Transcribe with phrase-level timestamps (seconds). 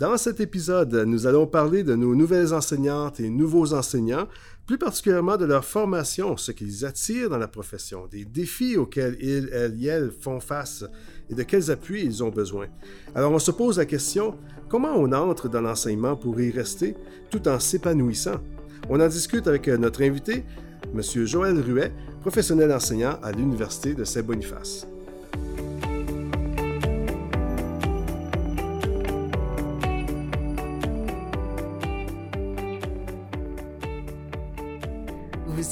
[0.00, 4.28] Dans cet épisode, nous allons parler de nos nouvelles enseignantes et nouveaux enseignants,
[4.66, 9.18] plus particulièrement de leur formation, ce qui les attire dans la profession, des défis auxquels
[9.20, 10.86] ils, elles et elles font face
[11.28, 12.68] et de quels appuis ils ont besoin.
[13.14, 14.38] Alors on se pose la question,
[14.70, 16.96] comment on entre dans l'enseignement pour y rester
[17.28, 18.40] tout en s'épanouissant?
[18.88, 20.46] On en discute avec notre invité,
[20.94, 21.26] M.
[21.26, 21.92] Joël Ruet,
[22.22, 24.86] professionnel enseignant à l'Université de Saint-Boniface.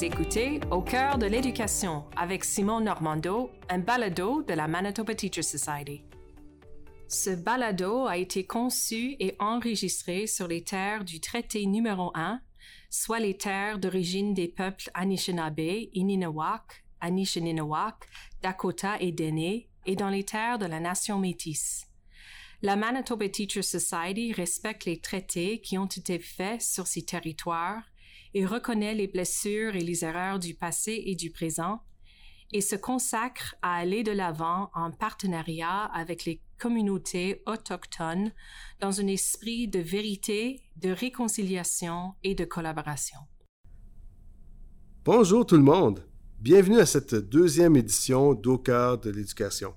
[0.01, 6.03] Écoutez Au cœur de l'éducation avec Simon Normando, un balado de la Manitoba Teacher Society.
[7.09, 12.39] Ce balado a été conçu et enregistré sur les terres du traité numéro 1,
[12.89, 17.95] soit les terres d'origine des peuples Anishinaabe, Ininawak, Anishinaabe,
[18.41, 21.85] Dakota et Dene, et dans les terres de la nation métisse.
[22.61, 27.83] La Manitoba Teacher Society respecte les traités qui ont été faits sur ces territoires
[28.33, 31.81] et reconnaît les blessures et les erreurs du passé et du présent
[32.51, 38.31] et se consacre à aller de l'avant en partenariat avec les communautés autochtones
[38.79, 43.19] dans un esprit de vérité, de réconciliation et de collaboration.
[45.05, 46.05] Bonjour tout le monde.
[46.39, 49.73] Bienvenue à cette deuxième édition d'Au de l'éducation.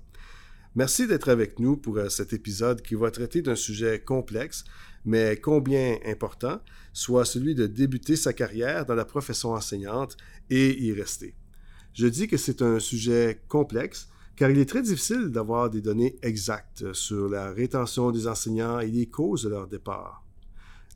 [0.75, 4.63] Merci d'être avec nous pour euh, cet épisode qui va traiter d'un sujet complexe,
[5.05, 6.59] mais combien important,
[6.93, 10.17] soit celui de débuter sa carrière dans la profession enseignante
[10.49, 11.35] et y rester.
[11.93, 16.15] Je dis que c'est un sujet complexe car il est très difficile d'avoir des données
[16.23, 20.23] exactes sur la rétention des enseignants et les causes de leur départ.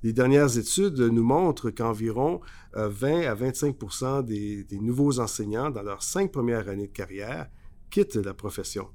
[0.03, 2.41] Les dernières études nous montrent qu'environ
[2.73, 7.47] 20 euh, à 25 des, des nouveaux enseignants dans leurs cinq premières années de carrière
[7.89, 8.88] quittent la profession.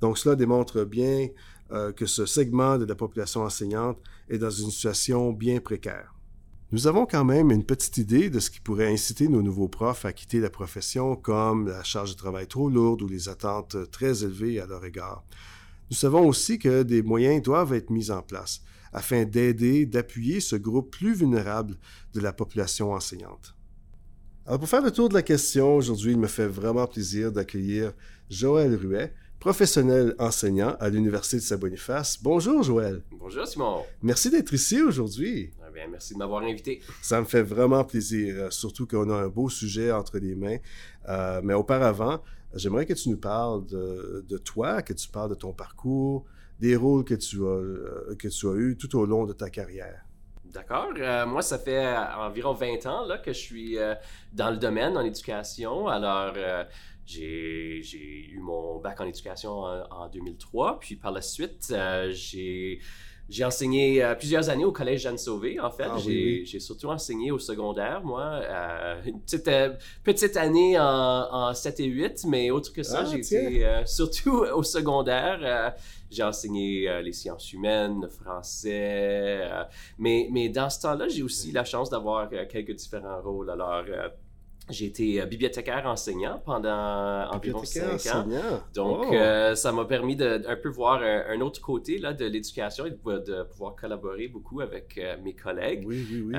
[0.00, 1.28] Donc cela démontre bien
[1.72, 6.14] euh, que ce segment de la population enseignante est dans une situation bien précaire.
[6.70, 10.04] Nous avons quand même une petite idée de ce qui pourrait inciter nos nouveaux profs
[10.04, 14.24] à quitter la profession, comme la charge de travail trop lourde ou les attentes très
[14.24, 15.24] élevées à leur égard.
[15.90, 20.56] Nous savons aussi que des moyens doivent être mis en place afin d'aider, d'appuyer ce
[20.56, 21.76] groupe plus vulnérable
[22.14, 23.54] de la population enseignante.
[24.46, 27.92] Alors pour faire le tour de la question, aujourd'hui, il me fait vraiment plaisir d'accueillir
[28.28, 32.22] Joël Ruet, professionnel enseignant à l'Université de Saint-Boniface.
[32.22, 33.02] Bonjour Joël.
[33.10, 33.82] Bonjour Simon.
[34.00, 35.50] Merci d'être ici aujourd'hui.
[35.60, 36.80] Ah bien, merci de m'avoir invité.
[37.02, 40.58] Ça me fait vraiment plaisir, euh, surtout qu'on a un beau sujet entre les mains.
[41.08, 42.22] Euh, mais auparavant,
[42.54, 46.24] j'aimerais que tu nous parles de, toi, que tu parles de ton parcours,
[46.60, 49.50] des rôles que tu as, euh, que tu as eus tout au long de ta
[49.50, 50.04] carrière.
[50.44, 50.90] D'accord.
[51.26, 53.78] moi, ça fait environ 20 ans là, que je suis
[54.34, 55.88] dans le domaine, en éducation.
[55.88, 56.34] Alors,
[57.12, 62.80] j'ai eu mon bac en éducation en, 2003, puis par la suite, euh, j'ai
[63.28, 65.86] j'ai enseigné euh, plusieurs années au Collège Jeanne Sauvé, en fait.
[65.88, 68.40] Ah j'ai surtout enseigné au secondaire, moi.
[68.42, 69.48] Euh, une petite,
[70.02, 74.44] petite année en, en, 7 et 8, mais autre que ça, ah, j'ai été surtout
[74.54, 75.74] au secondaire.
[76.10, 79.48] j'ai enseigné les sciences humaines, le français.
[79.98, 83.48] mais, mais dans ce temps-là, j'ai aussi la chance d'avoir quelques différents rôles.
[83.48, 83.84] Alors,
[84.70, 88.26] j'ai été euh, bibliothécaire enseignant pendant environ cinq ans.
[88.74, 89.14] Donc, oh.
[89.14, 92.90] euh, ça m'a permis de un peu voir un, autre côté là, de l'éducation et
[92.90, 95.84] de, pouvoir collaborer beaucoup avec euh, mes collègues.
[95.84, 96.36] Oui, oui, oui.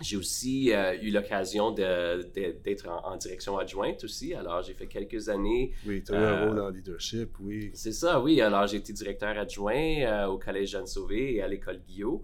[0.00, 0.72] j'ai aussi
[1.02, 4.32] eu l'occasion d'être en, direction adjointe aussi.
[4.32, 5.74] Alors, j'ai fait quelques années.
[5.86, 7.70] Oui, tu as eu un rôle en leadership, oui.
[7.74, 8.40] C'est ça, oui.
[8.40, 12.22] Alors, j'ai été directeur adjoint au Collège Jeanne Sauvé et à l'École Guillaume.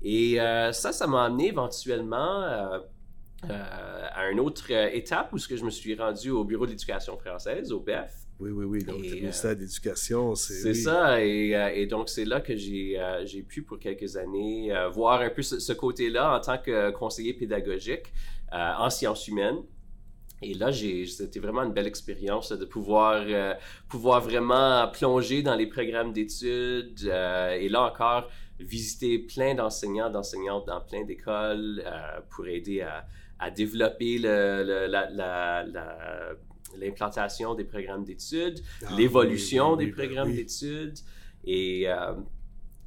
[0.00, 2.78] Et ça, ça m'a amené éventuellement
[3.44, 6.66] euh, à une autre euh, étape où ce que je me suis rendu au Bureau
[6.66, 8.12] de l'éducation française, au BEF.
[8.40, 8.84] Oui, oui, oui.
[8.84, 10.54] Donc, le ministère de l'Éducation, c'est.
[10.54, 11.24] C'est ça.
[11.24, 15.30] Et, euh, et, donc, c'est là que j'ai j'ai pu, pour quelques années, voir un
[15.30, 18.12] peu ce, côté-là en tant que conseiller pédagogique
[18.52, 19.62] en sciences humaines.
[20.40, 23.24] Et là, c'était vraiment une belle expérience de pouvoir,
[23.88, 27.04] pouvoir vraiment plonger dans les programmes d'études.
[27.04, 28.28] et là encore,
[28.60, 31.84] visiter plein d'enseignants, d'enseignantes dans plein d'écoles
[32.30, 33.04] pour aider à,
[33.38, 34.18] à développer
[36.76, 40.98] l'implantation des programmes d'études, ah l'évolution des programmes d'études.
[41.44, 42.14] Et euh,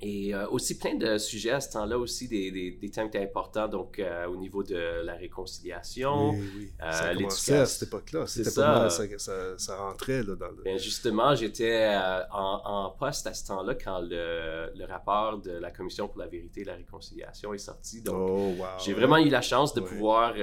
[0.02, 3.68] et euh, aussi plein de sujets à ce temps-là aussi, des, des, des thèmes importants,
[3.68, 6.72] donc euh, au niveau de la réconciliation, oui, oui.
[6.82, 7.62] Euh, l'éducation.
[7.62, 8.26] à cette époque-là.
[8.26, 8.90] C'était ça.
[8.90, 10.64] ça, ça, ça, rentrait là, dans le...
[10.64, 11.96] Bien, justement, j'étais
[12.32, 16.28] en, en, poste à ce temps-là quand le, le, rapport de la Commission pour la
[16.28, 18.02] vérité et la réconciliation est sorti.
[18.02, 20.34] Donc, oh, j'ai vraiment eu la chance de pouvoir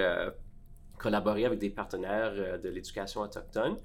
[0.99, 3.77] collaborer avec des partenaires de l'éducation autochtone.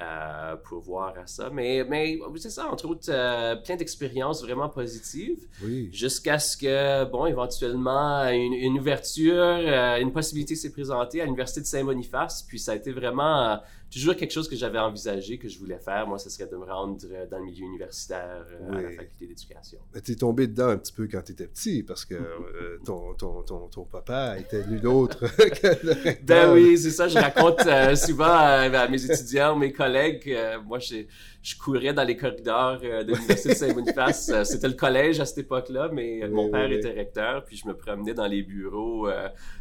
[0.00, 1.50] Euh, pour voir à ça.
[1.50, 5.46] Mais, mais c'est ça, entre autres, euh, plein d'expériences vraiment positives.
[5.62, 5.90] Oui.
[5.92, 11.60] Jusqu'à ce que, bon, éventuellement, une, une ouverture, euh, une possibilité s'est présentée à l'Université
[11.60, 12.44] de Saint-Boniface.
[12.48, 13.56] Puis ça a été vraiment euh,
[13.90, 16.06] toujours quelque chose que j'avais envisagé, que je voulais faire.
[16.06, 19.26] Moi, ce serait de me rendre euh, dans le milieu universitaire euh, à la faculté
[19.26, 19.78] d'éducation.
[19.94, 23.42] Mais t'es tombé dedans un petit peu quand t'étais petit, parce que euh, ton, ton,
[23.42, 26.24] ton, ton papa était nul autre que le recteur.
[26.24, 30.36] Ben oui, c'est ça, je raconte euh, souvent à, mes étudiants, mes collègues.
[30.66, 31.04] moi, je,
[31.42, 34.30] je courais dans les corridors de l'Université de Saint-Boniface.
[34.44, 36.76] C'était le collège à cette époque-là, mais Oui, mon père oui.
[36.76, 39.08] était recteur, puis je me promenais dans les bureaux,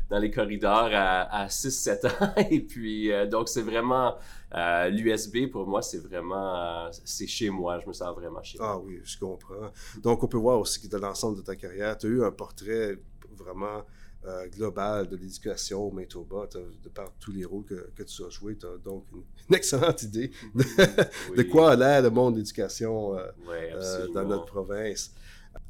[0.10, 2.34] dans les corridors à, à 6-7 ans.
[2.50, 4.16] Et puis, euh, donc, c'est vraiment...
[4.56, 6.86] euh, L'USB, pour moi, c'est vraiment...
[6.86, 8.72] euh, c'est chez moi, je me sens vraiment chez moi.
[8.76, 9.72] Ah oui, je comprends.
[10.02, 12.32] Donc, on peut voir aussi que dans l'ensemble de ta carrière, tu as eu un
[12.32, 12.98] portrait
[13.38, 13.84] vraiment
[14.26, 16.46] euh, global de l'éducation au Manitoba,
[16.84, 18.58] de par tous les rôles que, que tu as joués.
[18.58, 23.18] Tu as donc une, une excellente idée de, quoi a l'air le monde de l'éducation
[23.18, 25.14] euh, euh, dans notre province.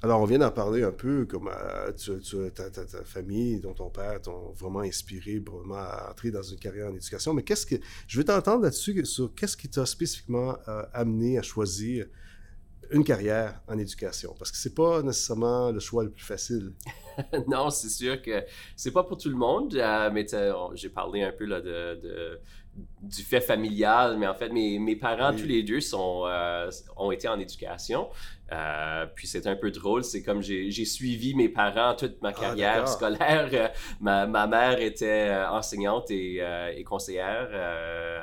[0.02, 3.60] Alors, on vient d'en parler un peu, comme euh, tu, tu- ta, ta- ta famille,
[3.60, 7.34] dont ton père t'ont vraiment inspiré vraiment à entrer dans une carrière en éducation.
[7.34, 7.76] Mais qu'est-ce que
[8.08, 12.06] je veux t'entendre là-dessus sur qu'est-ce qui t'a spécifiquement euh, amené à choisir
[12.92, 14.34] une carrière en éducation?
[14.40, 16.72] Parce que c'est pas nécessairement le choix le plus facile.
[17.48, 18.46] non, c'est sûr que
[18.78, 20.26] c'est pas pour tout le monde, euh, mais
[20.76, 22.40] j'ai parlé un peu là, de, de-
[23.02, 25.42] du fait familial, mais en fait, mes, mes parents, Oui.
[25.42, 28.08] tous les deux, sont, euh, ont été en éducation.
[28.52, 32.34] Euh, puis c'est un peu drôle, c'est comme j'ai suivi mes parents toute ma Ah,
[32.34, 33.50] carrière scolaire.
[33.54, 33.68] Euh,
[34.00, 37.50] ma, ma mère était euh, enseignante et, euh, et conseillère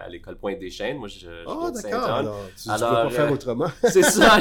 [0.04, 0.98] à l'école Pointe-des-Chênes.
[0.98, 2.04] Moi, je, je de d'accord.
[2.04, 3.66] Alors, tu ne peux Alors, pas faire autrement.
[3.84, 4.38] C'est ça,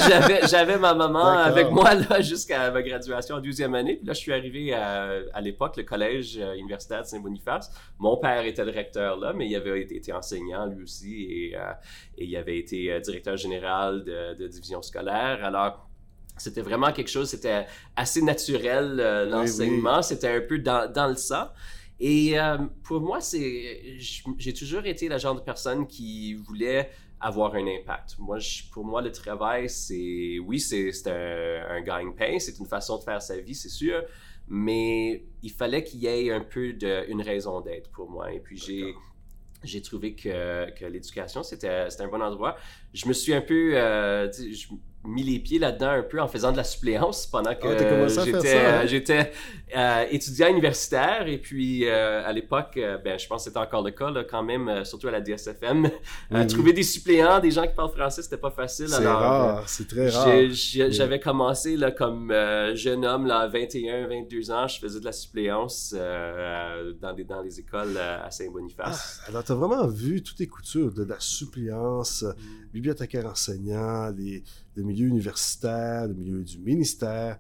[0.48, 3.96] j'avais, ma maman avec moi là, jusqu'à ma graduation en 12e année.
[3.98, 7.72] Puis là, je suis arrivé à, à l'époque, le collège universitaire de Saint-Boniface.
[8.00, 11.56] Mon père était le recteur là, mais il avait été, été enseignant lui aussi et,
[12.18, 15.40] et il avait été directeur général de, de division scolaire.
[15.44, 15.75] Alors,
[16.38, 17.66] c'était vraiment quelque chose, c'était
[17.96, 20.02] assez naturel, euh, Oui, l'enseignement.
[20.02, 21.48] C'était un peu dans, dans le sang.
[22.00, 23.98] Et euh, pour moi, c'est,
[24.38, 26.90] j'ai toujours été le genre de personne qui voulait
[27.22, 28.18] avoir un impact.
[28.20, 32.66] Moi, je- pour moi, le travail, c'est, oui, c'est c'est un, un gagne-pain, c'est une
[32.66, 34.04] façon de faire sa vie, c'est sûr,
[34.48, 38.34] mais il fallait qu'il y ait un peu de, une raison d'être pour moi.
[38.34, 38.94] Et puis, j'ai,
[39.64, 42.56] j'ai trouvé que, que l'éducation, c'était, c'était un bon endroit.
[42.94, 44.68] Je me suis un peu, euh, je
[45.08, 48.24] mis les pieds là-dedans un peu en faisant de la suppléance pendant que Ah, t'as
[48.26, 48.64] j'étais, hein?
[48.84, 49.32] euh, j'étais
[49.76, 53.84] euh, étudiant universitaire et puis euh, à l'époque, euh, ben, je pense que c'était encore
[53.84, 55.90] le cas là, quand même, surtout à la DSFM.
[56.32, 58.90] Oui, trouver des suppléants, des gens qui parlent français, c'était pas facile.
[58.90, 60.28] C'est alors, rare, c'est très rare.
[60.90, 62.34] J'avais commencé là, comme
[62.74, 67.42] jeune homme, là, à 21, 22 ans, je faisais de la suppléance dans, des, dans
[67.42, 69.22] les écoles à Ah, Saint-Boniface.
[69.28, 72.32] alors, tu as vraiment vu toutes les coutures de la suppléance, euh,
[72.74, 74.44] bibliothécaire enseignant, les,
[74.76, 77.40] le milieu universitaire, le milieu du ministère.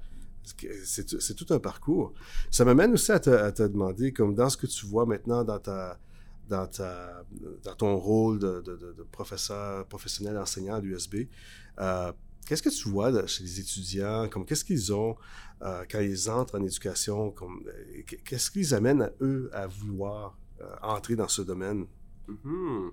[0.83, 2.13] C'est tout un parcours.
[2.51, 5.99] Ça m'amène aussi à te, demander, comme dans ce que tu vois maintenant dans ta
[6.47, 7.23] dans, ta,
[7.63, 11.27] dans ton rôle de, de- de- de professeur professionnel enseignant à l'USB,
[11.79, 12.11] euh,
[12.45, 14.29] qu'est-ce que tu vois de- chez les étudiants?
[14.45, 15.15] Qu'est-ce qu'ils ont
[15.63, 17.33] euh, quand ils entrent en éducation?
[17.41, 20.37] Euh, qu'est-ce qui les amène à eux à vouloir
[20.83, 21.87] entrer dans ce domaine?
[22.27, 22.91] Mhm.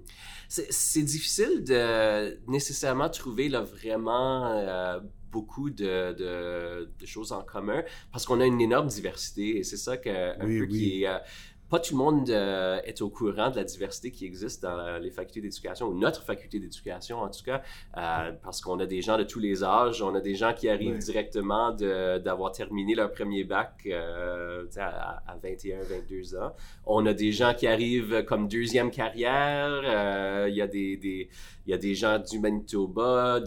[0.49, 5.01] C'est c'est difficile de nécessairement trouver là, vraiment euh,
[5.31, 7.83] beaucoup de, de- de choses en commun
[8.13, 10.69] parce qu'on a une énorme diversité et c'est ça que, un Oui, peu oui.
[10.69, 11.09] qui est...
[11.09, 11.19] euh,
[11.73, 15.11] pas tout le monde euh, est au courant de la diversité qui existe dans les
[15.11, 17.63] facultés d'éducation, ou notre faculté d'éducation en tout cas,
[17.97, 20.69] euh, parce qu'on a des gens de tous les âges, on a des gens qui
[20.69, 20.99] arrivent Ouais.
[21.13, 21.67] directement
[22.27, 26.53] d'avoir terminé leur premier bac euh, à, à 21, 22 ans.
[26.85, 30.49] On a des gens qui arrivent comme deuxième carrière.
[30.49, 31.29] Il y a des, des-
[31.67, 33.41] y a des gens du Manitoba,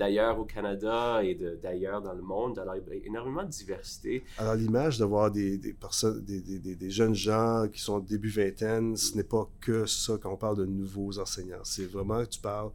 [0.00, 2.58] d'ailleurs au Canada et d'ailleurs dans le monde.
[2.58, 4.22] Alors, il y a énormément de diversité.
[4.38, 7.41] Alors, l'image d'avoir des, des personnes, des- des- des jeunes gens
[7.72, 11.64] qui sont début vingtaine, ce n'est pas que ça quand on parle de nouveaux enseignants.
[11.64, 12.70] C'est vraiment que tu parles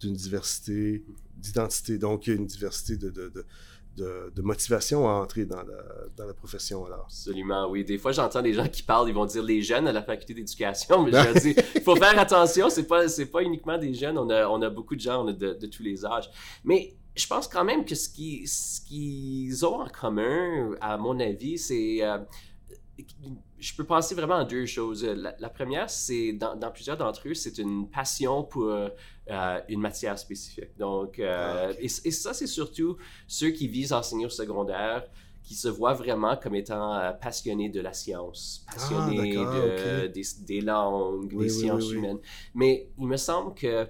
[0.00, 1.04] d'une diversité
[1.36, 1.98] d'identité.
[1.98, 3.44] Donc, il y a une diversité de, de, de,
[3.96, 5.82] de- de motivation à entrer dans la,
[6.16, 6.84] dans la profession.
[6.84, 7.84] Alors, Absolument, oui.
[7.84, 10.34] Des fois, j'entends des gens qui parlent, ils vont dire les jeunes à la faculté
[10.34, 13.94] d'éducation, mais je leur dis, il faut faire attention, c'est pas, c'est pas uniquement des
[13.94, 16.28] jeunes, on a, on a beaucoup de gens on a de, de tous les âges.
[16.64, 21.18] Mais je pense quand même que ce qui- ce qu'ils ont en commun, à mon
[21.20, 21.98] avis, c'est...
[22.02, 22.18] euh,
[23.58, 25.04] je peux penser vraiment à deux choses.
[25.04, 29.80] La, la première, c'est dans, dans plusieurs d'entre eux, c'est une passion pour euh, une
[29.80, 30.76] matière spécifique.
[30.76, 32.96] Donc, euh, Ah, et, et ça, c'est surtout
[33.26, 35.04] ceux qui visent à enseigner au secondaire,
[35.42, 40.08] qui se voient vraiment comme étant euh, passionnés de la science, passionnés Ah, de- ok.
[40.08, 41.96] des, des langues, Oui, des oui, sciences oui.
[41.96, 42.18] humaines.
[42.54, 43.86] Mais il me semble que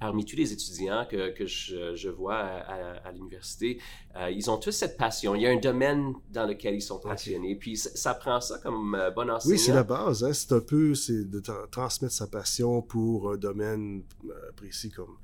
[0.00, 3.80] parmi tous les étudiants que, que je, je, vois à, à, l'université,
[4.16, 5.34] euh, ils ont tous cette passion.
[5.34, 7.56] Il y a un domaine dans lequel ils sont passionnés.
[7.56, 9.54] Puis ça, prend ça comme euh, bon enseignant.
[9.54, 10.24] Oui, c'est la base.
[10.24, 10.32] Hein?
[10.32, 15.18] C'est un peu c'est de transmettre sa passion pour un domaine euh, précis comme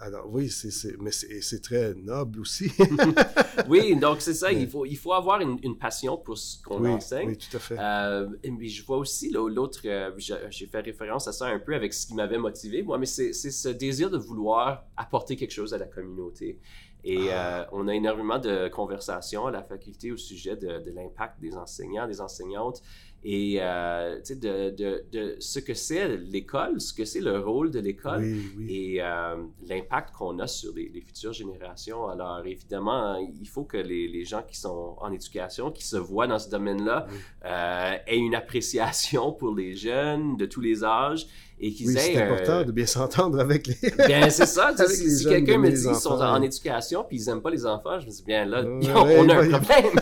[0.00, 2.72] alors oui, c'est, mais c'est, très noble aussi.
[3.68, 6.84] oui, donc c'est ça, il, faut, il faut avoir une, une passion pour ce qu'on
[6.86, 7.28] enseigne.
[7.28, 7.76] Oui, tout à fait.
[7.78, 11.92] Euh, mais je vois aussi l'autre, euh, j'ai fait référence à ça un peu avec
[11.92, 15.78] ce qui m'avait motivé, moi, mais c'est, ce désir de vouloir apporter quelque chose à
[15.78, 16.58] la communauté.
[17.04, 17.62] Et ah.
[17.62, 21.56] euh, on a énormément de conversations à la faculté au sujet de, de l'impact des
[21.56, 22.82] enseignants, des enseignantes
[23.22, 27.78] et euh, de, de, de, ce que c'est l'école, ce que c'est le rôle de
[27.78, 28.24] l'école
[28.66, 29.36] et euh,
[29.66, 32.08] l'impact qu'on a sur les, futures générations.
[32.08, 36.26] Alors évidemment, il faut que les, les, gens qui sont en éducation, qui se voient
[36.26, 37.06] dans ce domaine-là,
[37.44, 41.26] euh, aient une appréciation pour les jeunes de tous les âges
[41.62, 43.90] et oui, c'est important euh, de bien s'entendre avec les.
[44.06, 44.74] bien, c'est ça.
[44.88, 48.00] si, si quelqu'un me dit qu'ils sont en, éducation puis ils n'aiment pas les enfants,
[48.00, 50.00] je me dis bien là, on a un problème.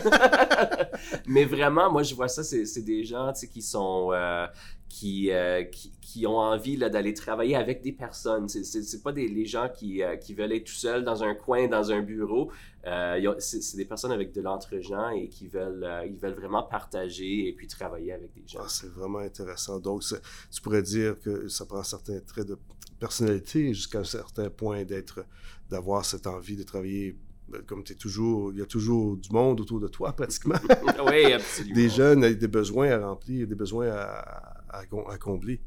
[1.27, 4.47] Mais vraiment, moi, je vois ça, c'est des gens qui sont euh,
[4.89, 8.49] qui, euh, qui, qui, ont envie d'aller travailler avec des personnes.
[8.49, 11.67] C'est pas des les gens qui, euh, qui veulent être tout seuls dans un coin,
[11.67, 12.51] dans un bureau.
[12.85, 17.53] Euh, c'est des personnes avec de l'entre-gens et qui veulent, ils veulent vraiment partager et
[17.53, 18.59] puis travailler avec des gens.
[18.61, 19.79] Ah, c'est vraiment intéressant.
[19.79, 20.03] Donc,
[20.51, 22.57] tu pourrais dire que ça prend certains traits de
[22.99, 25.25] personnalité jusqu'à un certain point d'être,
[25.69, 27.17] d'avoir cette envie de travailler
[27.49, 30.55] ben, comme tu es toujours, il y a toujours du monde autour de toi pratiquement.
[31.07, 31.75] oui, absolument.
[31.75, 35.59] Des jeunes avec des besoins à remplir, des besoins à, à, combler.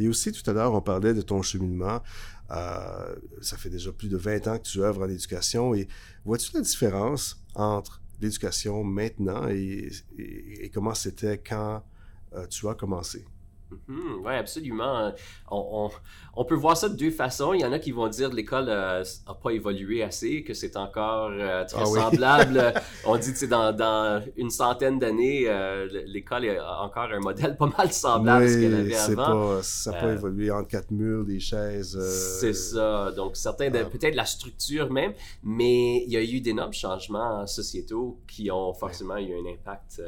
[0.00, 2.02] Et aussi, tout à l'heure, on parlait de ton cheminement.
[2.50, 5.74] Euh, ça fait déjà plus de 20 ans que tu œuvres en éducation.
[5.74, 5.86] Et
[6.24, 9.90] vois-tu la différence entre l'éducation maintenant et,
[10.72, 11.82] comment c'était quand
[12.34, 13.24] euh, tu as commencé?
[13.86, 15.12] Mhm, oui, absolument.
[15.50, 15.90] On,
[16.34, 17.54] on, peut voir ça de deux façons.
[17.54, 19.02] Il y en a qui vont dire que l'école n'a
[19.42, 22.74] pas évolué assez, que c'est encore euh, très ah semblable.
[23.06, 27.70] on dit que dans, dans une centaine d'années, euh, l'école est encore un modèle pas
[27.78, 29.56] mal semblable à ce qu'elle avait avant.
[29.56, 31.98] Pas, ça n'a pas euh, évolué entre quatre murs, des chaises.
[32.40, 33.12] C'est ça.
[33.12, 33.84] Donc, certains, ah.
[33.84, 35.12] peut-être la structure même,
[35.42, 40.02] mais il y a eu d'énormes changements sociétaux qui ont forcément eu un impact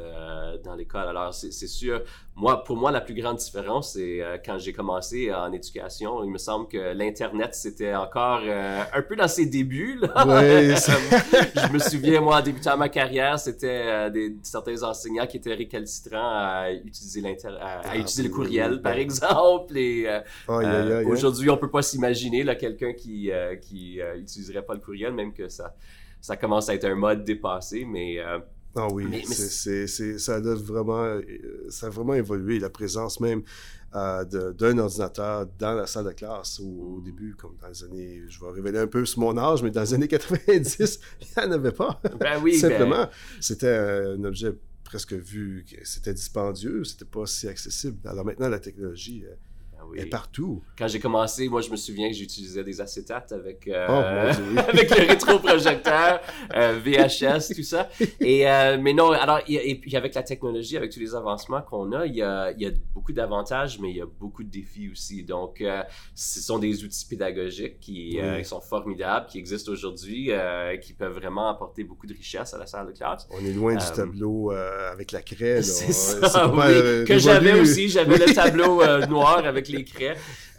[0.63, 1.07] dans l'école.
[1.07, 2.01] Alors, c'est sûr,
[2.35, 6.31] moi, pour moi, la plus grande différence, c'est euh, quand j'ai commencé en éducation, il
[6.31, 9.99] me semble que l'Internet, c'était encore euh, un peu dans ses débuts.
[10.01, 15.53] je me souviens, moi, en débutant ma carrière, c'était euh, des, certains enseignants qui étaient
[15.53, 19.77] récalcitrants à utiliser, l'inter à, ah, utiliser le courriel, par exemple.
[19.77, 20.07] Et
[21.05, 23.31] aujourd'hui, on peut pas s'imaginer quelqu'un qui,
[23.61, 25.75] qui utiliserait pas le courriel, même que ça,
[26.21, 28.17] ça commence à être un mode dépassé, mais...
[28.75, 29.87] Ah oui, c'est,
[30.17, 31.21] ça a vraiment, euh,
[31.69, 32.59] ça a vraiment évolué.
[32.59, 33.43] La présence même
[33.95, 38.39] euh, d'un ordinateur dans la salle de classe au, début, comme dans les années, je
[38.39, 41.51] vais révéler un peu sur mon âge, mais dans les années 90, il n'y en
[41.51, 42.01] avait pas.
[42.19, 43.75] Ben oui, Simplement, ben c'était
[44.17, 47.97] un objet presque vu, c'était dispendieux, c'était pas si accessible.
[48.07, 49.33] Alors maintenant, la technologie euh,
[49.95, 50.63] et partout.
[50.77, 54.89] Quand j'ai commencé, moi, je me souviens que j'utilisais des acétates avec, euh, oh, avec
[54.95, 56.21] le rétroprojecteur,
[56.55, 57.89] euh, VHS, tout ça.
[58.19, 61.91] Et, euh, mais non, alors, et, puis avec la technologie, avec tous les avancements qu'on
[61.93, 64.49] a, il y a, il y a beaucoup d'avantages, mais il y a beaucoup de
[64.49, 65.23] défis aussi.
[65.23, 65.63] Donc,
[66.15, 70.31] ce sont des outils pédagogiques qui, sont formidables, qui existent aujourd'hui,
[70.81, 73.27] qui peuvent vraiment apporter beaucoup de richesse à la salle de classe.
[73.31, 75.61] On est loin du tableau avec la craie.
[75.73, 77.89] C'est ça, oui, que j'avais aussi.
[77.89, 79.82] J'avais le tableau noir avec les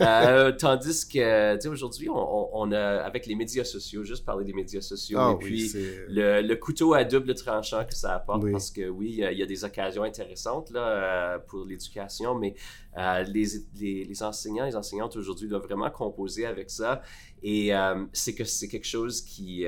[0.00, 4.52] Euh, tandis que, tu sais, aujourd'hui, on, a, avec les médias sociaux, juste parler des
[4.52, 5.72] médias sociaux, ah et puis
[6.08, 9.64] le, couteau à double tranchant que ça apporte, parce que oui, il y, a des
[9.64, 12.54] occasions intéressantes là, euh, pour l'éducation, mais
[12.98, 13.46] euh, les,
[13.78, 17.02] les, les, enseignants, les enseignantes aujourd'hui doivent vraiment composer avec ça.
[17.42, 17.72] Et
[18.12, 19.66] c'est que c'est quelque chose qui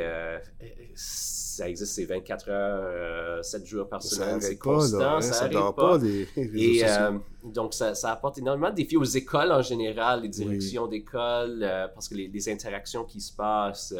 [1.56, 5.48] ça existe, c'est 24 heures, 7 euh, jours par semaine, c'est constant, hein, ça, ça
[5.48, 5.98] n'arrête pas.
[5.98, 7.12] Les, et euh,
[7.44, 11.88] donc, ça, ça, apporte énormément de défis aux écoles en général, les directions d'école, euh,
[11.88, 13.94] parce que les, interactions qui se passent,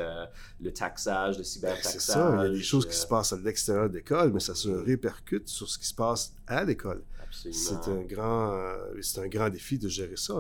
[0.61, 1.93] le taxage, le cybertaxage.
[1.93, 4.41] C'est ça, il y a des choses qui se passent à l'extérieur de l'école, mais
[4.41, 7.03] ça se répercute sur ce qui se passe à l'école.
[7.51, 10.35] C'est un grand, euh, c'est un grand défi de gérer ça.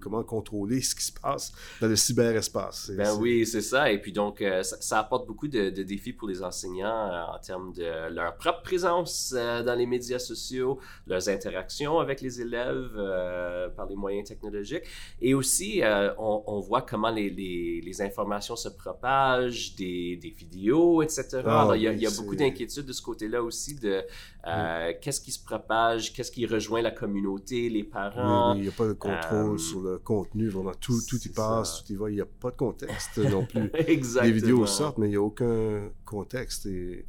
[0.00, 2.90] Comment contrôler ce qui se passe dans le cyberespace.
[2.96, 3.90] Ben oui, c'est ça.
[3.90, 7.72] Et puis donc, euh, ça, apporte beaucoup de, défis pour les enseignants euh, en termes
[7.72, 13.96] de leur propre présence dans les médias sociaux, leurs interactions avec les élèves par les
[13.96, 14.84] moyens technologiques.
[15.20, 15.82] Et aussi,
[16.18, 21.42] on, voit comment les, les, informations se propagent, des, des vidéos, etc.
[21.44, 24.02] Ah il y a, il y a beaucoup d'inquiétudes de ce côté-là aussi de
[25.00, 28.54] qu'est-ce qui se propage, qu'est-ce qui rejoint la communauté, les parents.
[28.54, 31.92] il n'y a pas de contrôle sur le contenu, vraiment tout, tout y passe, tout
[31.92, 32.10] y va.
[32.10, 33.70] Il n'y a pas de contexte non plus.
[33.74, 34.24] Exactement.
[34.24, 36.66] Les vidéos sortent, mais il n'y a aucun contexte.
[36.66, 37.06] Et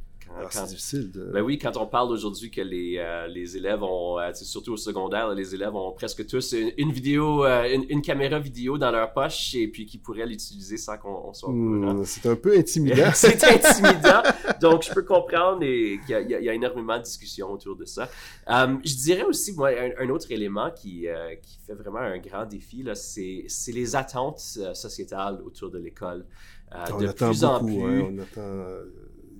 [0.50, 1.24] c'est difficile de...
[1.32, 4.76] Ben oui, quand on parle aujourd'hui que les, euh, les élèves ont, euh, surtout au
[4.76, 9.54] secondaire, les élèves ont presque tous une, vidéo, euh, une, caméra vidéo dans leur poche
[9.54, 13.10] et puis qui pourraient l'utiliser sans qu'on soit hmm, C'est un peu intimidant.
[13.14, 14.22] c'est intimidant.
[14.60, 18.08] Donc, je peux comprendre qu'il y, y, a énormément de discussions autour de ça.
[18.48, 21.06] je dirais aussi, moi, un, autre élément qui,
[21.42, 24.40] qui fait vraiment un grand défi, c'est les attentes
[24.74, 26.24] sociétales autour de l'école.
[26.72, 28.02] on attend plus beaucoup, en plus.
[28.02, 28.66] on attend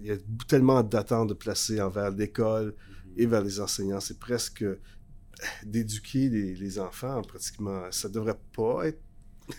[0.01, 0.17] il y a
[0.49, 2.75] tellement d'attentes de placer envers l'école
[3.17, 4.01] et vers les enseignants.
[4.01, 4.65] C'est presque
[5.65, 7.83] d'éduquer les, les, enfants, pratiquement.
[7.91, 9.01] Ça devrait pas être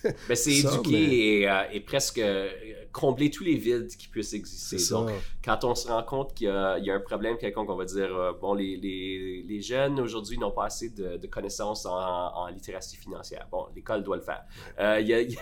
[0.03, 2.49] ben, c'est éduquer euh, et, presque euh,
[2.91, 4.77] combler tous les vides qui puissent exister.
[4.91, 5.09] Donc,
[5.43, 8.31] quand on se rend compte qu'il y, a un problème quelconque, on va dire, euh,
[8.39, 12.97] bon, les, les, les jeunes aujourd'hui n'ont pas assez de, de connaissances en, en, littératie
[12.97, 13.47] financière.
[13.51, 14.43] Bon, l'école doit le faire.
[15.01, 15.37] Il y, a, il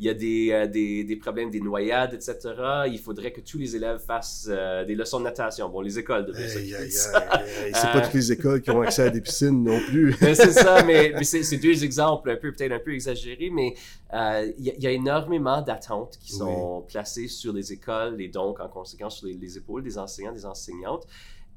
[0.00, 2.38] y, a, des, des, des, problèmes, des noyades, etc.
[2.86, 5.68] Il faudrait que tous les élèves fassent des leçons de natation.
[5.68, 9.20] Bon, les écoles devraient s'occuper C'est pas toutes les écoles qui ont accès à des
[9.20, 10.14] piscines non plus.
[10.24, 13.74] Ben, c'est ça, mais, mais c'est deux exemples un peu, peut-être un peu exagérés, mais
[14.12, 19.18] il euh, y, a énormément d'attentes qui sont sur les écoles et donc en conséquence
[19.18, 21.06] sur les, épaules des enseignants, des enseignantes.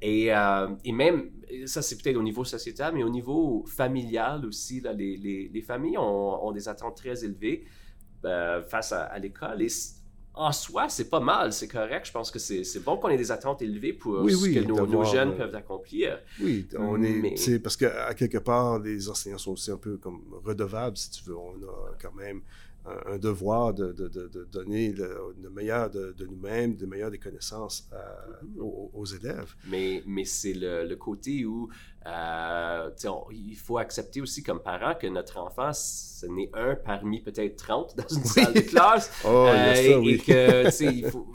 [0.01, 1.31] Et, euh, et même,
[1.65, 5.61] ça c'est peut-être au niveau sociétal, mais au niveau familial aussi, là, les, les, les
[5.61, 7.65] familles ont, ont, des attentes très élevées
[8.25, 9.61] euh, face à, à l'école.
[9.61, 9.69] Et
[10.37, 12.05] en soi, c'est pas mal, c'est correct.
[12.05, 15.35] Je pense que c'est bon qu'on ait des attentes élevées pour ce que nos, jeunes
[15.35, 16.19] peuvent accomplir.
[16.39, 20.95] Oui, on est, parce qu'à quelque part, les enseignants sont aussi un peu comme redevables,
[20.95, 21.35] si tu veux.
[21.35, 22.41] On a quand même
[23.05, 28.91] un, devoir de, de, de, donner le, meilleur de, nous-mêmes, le meilleur des connaissances mm-hmm.
[28.93, 29.55] aux, élèves.
[29.67, 31.69] Mais, mais c'est le, côté où
[32.05, 32.89] euh,
[33.31, 37.95] il faut accepter aussi comme parent que notre enfant, ce n'est un parmi peut-être 30
[37.97, 39.11] dans une salle de classe.
[39.25, 40.13] oh, euh, ça, oui.
[40.13, 41.27] Et que, il faut,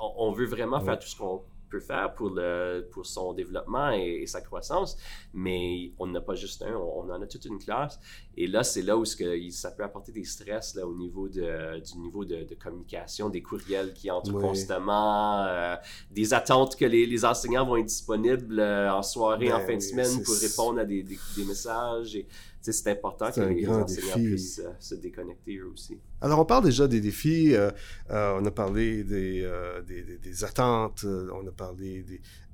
[0.00, 1.42] on veut vraiment faire tout ce qu'on
[1.80, 4.96] faire pour, le, pour son développement et, sa croissance,
[5.32, 8.00] mais on n'a pas juste un, on, en a toute une classe.
[8.36, 11.80] Et là, c'est là où que, ça peut apporter des stress là, au niveau de,
[11.80, 15.76] du niveau de, communication, des courriels qui entrent constamment, euh,
[16.10, 19.76] des attentes que les, les, enseignants vont être disponibles euh, en soirée, en ben fin
[19.76, 22.16] de semaine pour répondre à des, des, des messages.
[22.16, 22.26] Et,
[22.72, 25.98] c'est important que les enseignants puissent euh, se déconnecter eux aussi.
[26.20, 27.54] Alors, on parle déjà des défis.
[27.54, 27.70] Euh,
[28.10, 29.48] euh, on a parlé des,
[29.86, 32.04] des, attentes, on a parlé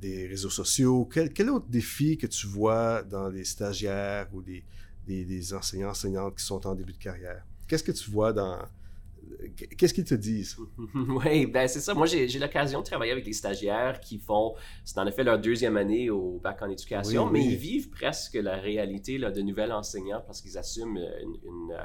[0.00, 1.08] des, réseaux sociaux.
[1.12, 4.64] Quel, quel, autre défi que tu vois dans les stagiaires ou des,
[5.06, 7.44] des enseignants, enseignantes qui sont en début de carrière?
[7.68, 8.58] Qu'est-ce que tu vois dans,
[9.76, 10.56] Qu'est-ce qu'ils te disent?
[10.94, 11.94] oui, ben c'est ça.
[11.94, 15.76] Moi, j'ai l'occasion de travailler avec des stagiaires qui font, c'est en effet leur deuxième
[15.76, 20.22] année au bac en éducation, mais ils vivent presque la réalité là, de nouvelles enseignants
[20.26, 21.76] parce qu'ils assument une une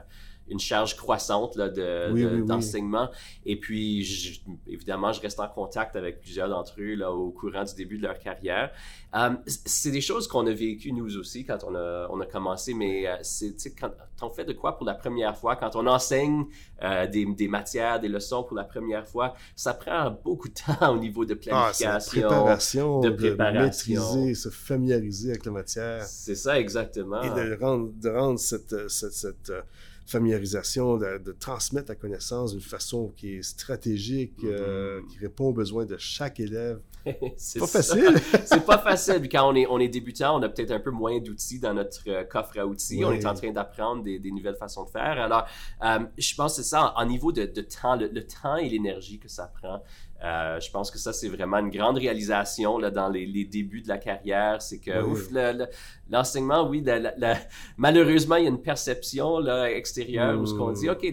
[0.59, 3.09] charge croissante là, de, d'enseignement.
[3.45, 7.75] Et puis, évidemment, je reste en contact avec plusieurs d'entre eux là, au courant du
[7.75, 8.71] début de leur carrière.
[9.15, 12.73] Euh, c'est des choses qu'on a vécues nous aussi quand on a, on a commencé,
[12.73, 16.45] mais euh, c'est quand on fait de quoi pour la première fois, quand on enseigne
[16.83, 20.93] euh, des, des, matières, des leçons pour la première fois, ça prend beaucoup de temps
[20.93, 26.03] au niveau de ah, planification, préparation, de préparation, de maîtriser, se familiariser avec la matière.
[26.03, 27.21] C'est ça exactement.
[27.21, 29.51] Et de rendre, de rendre cette, cette, cette
[30.05, 35.07] familiarisation, de, transmettre la connaissance d'une façon qui est stratégique, euh, mm-hmm.
[35.07, 36.79] qui répond aux besoins de chaque élève.
[37.37, 38.15] c'est pas facile.
[38.45, 39.19] c'est pas facile.
[39.19, 41.73] Puis quand on est, on est débutant, on a peut-être un peu moins d'outils dans
[41.73, 43.03] notre euh, coffre à outils.
[43.03, 45.19] On est en train d'apprendre des, des, nouvelles façons de faire.
[45.19, 45.45] Alors,
[45.83, 48.69] euh, je pense que c'est ça, en niveau de, de temps, le, le temps et
[48.69, 49.83] l'énergie que ça prend.
[50.23, 53.81] Euh, je pense que ça, c'est vraiment une grande réalisation là, dans les, les débuts
[53.81, 54.61] de la carrière.
[54.61, 55.29] C'est que, ouf,
[56.09, 56.83] l'enseignement, oui,
[57.77, 61.05] malheureusement, il y a une perception là, extérieure où ce qu'on dit, OK,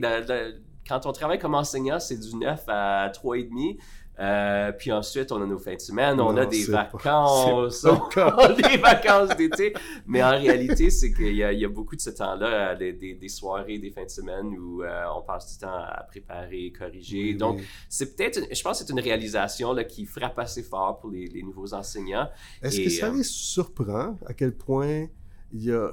[0.88, 3.79] quand on travaille comme enseignant, c'est du 9 à 3,5.
[4.23, 7.85] Euh, puis ensuite, on a nos fins de semaine, on a des vacances,
[8.17, 9.75] on a des vacances d'été.
[10.07, 13.29] Mais en réalité, c'est qu'il y, y, a beaucoup de ce temps-là, euh, des, des,
[13.29, 17.35] soirées, des fins de semaine où euh, on passe du temps à préparer, corriger.
[17.35, 21.11] Donc, c'est peut-être, je pense que c'est une réalisation là, qui frappe assez fort pour
[21.11, 22.29] les, les nouveaux enseignants.
[22.63, 24.17] Est-ce que ça les surprend?
[24.27, 25.07] À quel point
[25.53, 25.91] il y a,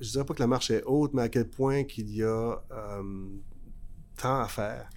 [0.00, 2.56] je dirais pas que la marche est haute, mais à quel point qu'il y a
[4.16, 4.88] tant à faire?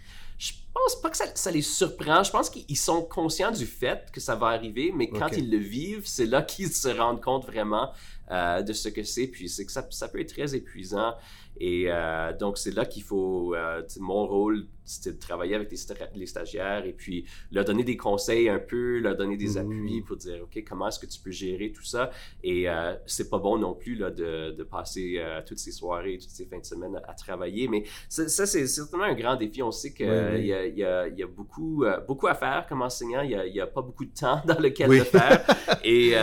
[0.44, 2.22] Je pense pas que ça, les surprend.
[2.22, 5.58] Je pense qu'ils sont conscients du fait que ça va arriver, mais quand ils le
[5.58, 7.92] vivent, c'est là qu'ils se rendent compte vraiment
[8.30, 9.28] euh, de ce que c'est.
[9.28, 11.14] Puis c'est que ça, ça, peut être très épuisant.
[11.62, 14.68] Et euh, donc, c'est là qu'il faut, euh, mon rôle,
[15.06, 19.38] de travailler avec les, stagiaires et puis leur donner des conseils un peu, leur donner
[19.38, 22.12] des appuis pour dire, OK, comment est-ce que tu peux gérer tout ça?
[22.44, 26.18] Et euh, c'est pas bon non plus là, de, de passer euh, toutes ces soirées,
[26.20, 27.68] toutes ces fins de semaine à, travailler.
[27.68, 29.62] Mais ça, c'est certainement un grand défi.
[29.62, 33.22] On sait qu'il y, a, y, a, y a beaucoup, beaucoup à faire comme enseignant.
[33.22, 35.46] Il n'y a, a, pas beaucoup de temps dans lequel le faire.
[35.84, 36.16] Et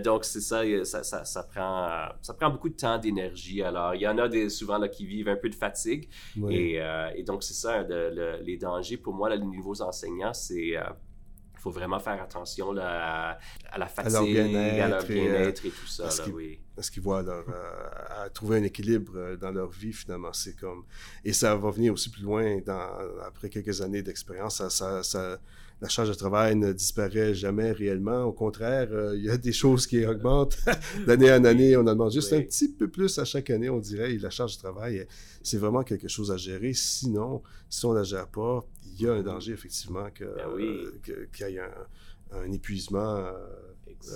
[0.00, 3.62] donc, c'est ça ça, ça, ça, prend, ça prend beaucoup de temps, d'énergie.
[3.62, 6.08] Alors, il y en a des, souvent là, qui vivent un peu de fatigue.
[6.50, 6.80] Et,
[7.16, 10.76] et, donc, c'est ça, de, les dangers pour moi, là, les nouveaux enseignants, c'est il
[10.76, 10.82] euh,
[11.58, 13.38] faut vraiment faire attention là,
[13.70, 16.08] à, la fatigue, à leur bien-être et, tout ça.
[16.32, 16.60] Oui.
[16.74, 20.32] Parce qu'ils voient leur, euh, à trouver un équilibre euh, dans leur vie, finalement.
[20.32, 20.84] C'est comme...
[21.24, 22.90] Et ça va venir aussi plus loin dans,
[23.24, 24.66] après quelques années d'expérience.
[24.68, 25.38] Ça, ça,
[25.80, 28.24] la charge de travail ne disparaît jamais réellement.
[28.24, 30.56] Au contraire, euh, il y a des choses qui augmentent
[31.06, 31.76] d'année en année.
[31.76, 34.14] On en demande juste un petit peu plus à chaque année, on dirait.
[34.14, 35.06] Et la charge de travail,
[35.42, 36.72] c'est vraiment quelque chose à gérer.
[36.72, 40.58] Sinon, si on ne la gère pas, il y a un danger, effectivement, qu'il ben
[40.58, 41.60] y ait
[42.32, 43.16] un, épuisement.
[43.16, 43.32] Euh,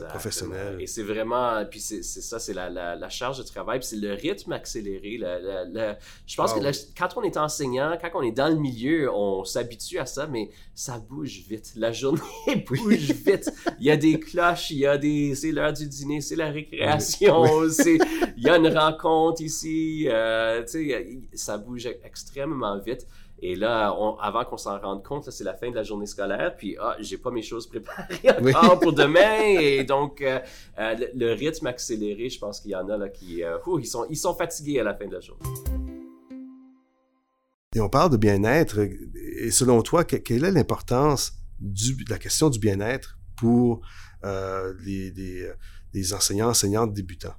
[0.09, 0.77] professionnel.
[0.81, 4.13] Et c'est vraiment, puis c'est ça, c'est la, la, charge de travail, puis c'est le
[4.15, 5.19] rythme accéléré.
[6.27, 6.61] je pense que
[6.97, 10.51] quand on est enseignant, quand on est dans le milieu, on s'habitue à ça, mais
[10.75, 11.73] ça bouge vite.
[11.77, 12.21] La journée
[12.69, 13.51] bouge vite.
[13.81, 16.51] Il y a des cloches, il y a des, c'est l'heure du dîner, c'est la
[16.51, 17.99] récréation, c'est,
[18.37, 23.07] il y a une rencontre ici, euh, tu sais, ça bouge extrêmement vite.
[23.41, 26.77] Et là, avant qu'on s'en rende compte, c'est la fin de la journée scolaire, puis
[26.81, 28.21] ah, j'ai pas mes choses préparées
[28.55, 30.41] encore pour demain, et donc euh,
[30.79, 34.07] euh, le, rythme accéléré, je pense qu'il y en a là qui, euh, ils sont,
[34.11, 35.49] ils sont fatigués à la fin de la journée.
[37.77, 42.59] Et on parle de bien-être, et selon toi, quelle est l'importance de la question du
[42.59, 43.83] bien-être pour
[44.25, 45.13] les,
[45.95, 47.37] les enseignants, enseignantes débutants?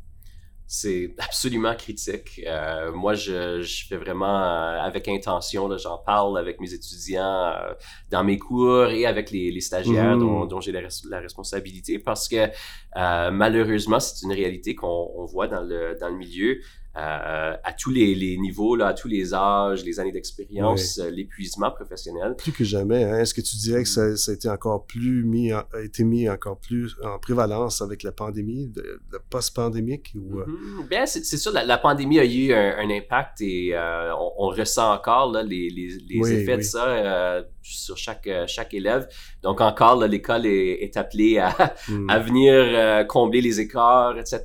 [0.72, 2.42] C'est absolument critique.
[2.46, 7.74] Euh, moi, je, je, fais vraiment euh, avec intention, j'en parle avec mes étudiants euh,
[8.12, 10.20] dans mes cours et avec les, les stagiaires mmh.
[10.20, 12.52] dont, dont j'ai la, la, responsabilité parce que
[12.98, 16.60] euh, malheureusement, c'est une réalité qu'on voit dans le, dans le milieu.
[16.98, 21.12] Euh, à tous les, les, niveaux, là, à tous les âges, les années d'expérience, euh,
[21.12, 22.36] l'épuisement professionnel.
[22.36, 23.20] Plus que jamais, hein?
[23.20, 26.28] est-ce que tu dirais que ça, ça, a été encore plus mis, a été mis
[26.28, 30.42] encore plus en prévalence avec la pandémie, le post-pandémique ou.
[30.90, 35.32] Bien, c'est sûr, la, la, pandémie a eu un, impact et on, on, ressent encore
[35.32, 39.08] là, les, les, les effets de ça sur chaque, chaque élève.
[39.44, 41.56] Donc encore, l'école est, est, appelée à,
[41.88, 42.10] mm.
[42.10, 44.42] à venir combler les écarts, etc.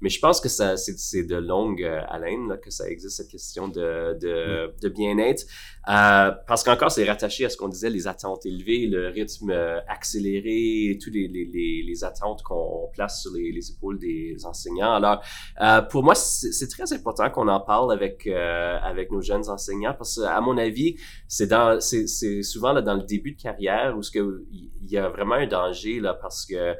[0.00, 4.18] Mais je pense que c'est de longue euh, haleine que ça existe, cette question de,
[4.20, 5.44] de, de bien-être.
[5.88, 9.80] Euh, parce qu'encore, c'est rattaché à ce qu'on disait, les attentes élevées, le rythme euh,
[9.88, 14.94] accéléré, toutes les, les, les, attentes qu'on place sur les, les, épaules des enseignants.
[14.94, 15.22] Alors,
[15.60, 19.94] euh, pour moi, c'est très important qu'on en parle avec, euh, avec nos jeunes enseignants
[19.96, 24.00] parce qu'à mon avis, c'est dans c'est souvent là, dans le début de carrière où
[24.14, 26.76] il y a vraiment un danger là, parce que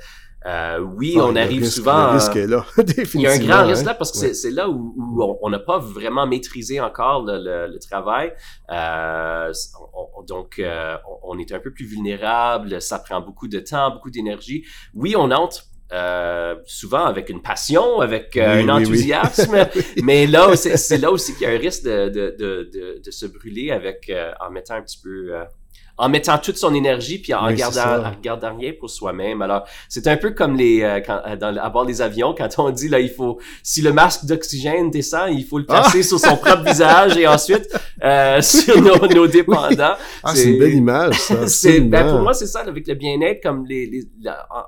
[0.47, 2.09] euh, oui, ah, on arrive souvent.
[2.09, 2.67] Le risque est là,
[3.15, 5.79] Il y a un grand risque là parce que c'est là où, on n'a pas
[5.79, 8.33] vraiment maîtrisé encore le, travail.
[8.71, 9.53] Euh,
[10.27, 12.81] donc, euh, on est un peu plus vulnérable.
[12.81, 14.65] Ça prend beaucoup de temps, beaucoup d'énergie.
[14.95, 19.69] Oui, on entre euh, souvent avec une passion, avec un enthousiasme,
[20.03, 23.27] mais là, c'est là aussi qu'il y a un risque de, de, de, de, se
[23.27, 25.35] brûler avec en mettant un petit peu
[25.99, 29.43] en mettant toute son énergie puis en regardant, regardant rien pour soi-même.
[29.43, 32.49] Alors, c'est un peu comme les euh, quand, euh, dans, à bord des avions quand
[32.59, 36.03] on dit là, il faut si le masque d'oxygène descend, il faut le placer ah!
[36.03, 37.69] sur son propre visage et ensuite
[38.03, 39.95] euh, sur nos, nos dépendants.
[40.23, 41.19] Ah, c'est une belle image.
[41.19, 41.47] Ça.
[41.47, 44.03] c'est ben, pour moi c'est ça avec le bien-être comme les, les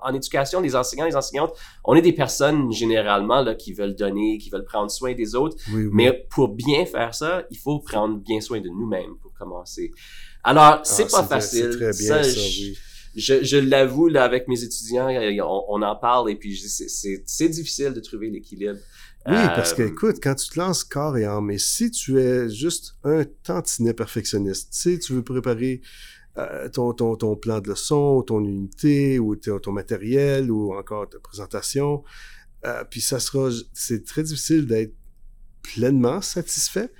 [0.02, 4.38] en, éducation, les enseignants, les enseignantes, on est des personnes généralement là qui veulent donner,
[4.38, 5.56] qui veulent prendre soin des autres.
[5.92, 9.90] Mais pour bien faire ça, il faut prendre bien soin de nous-mêmes pour commencer.
[10.44, 11.70] Alors, c'est ah, pas facile.
[11.72, 12.78] C'est très bien ça, oui.
[13.16, 15.08] Je, je l'avoue, là, avec mes étudiants,
[15.68, 18.78] on, en parle et puis c'est difficile de trouver l'équilibre.
[19.26, 22.20] Oui, parce que, euh, écoute, quand tu te lances corps et âme, mais si tu
[22.20, 25.80] es juste un tantinet perfectionniste, tu sais, tu veux préparer
[26.36, 31.18] euh, ton, ton, ton, plan de leçon, ton unité, ou ton, matériel, ou encore ta
[31.20, 32.04] présentation,
[32.66, 34.94] euh, puis ça sera, c'est très difficile d'être
[35.62, 36.90] pleinement satisfait.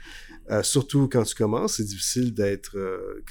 [0.50, 2.76] Euh, surtout quand tu commences, c'est difficile d'être.
[2.76, 3.22] Euh,